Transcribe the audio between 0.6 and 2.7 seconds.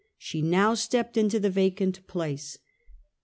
stepped into the vacant place.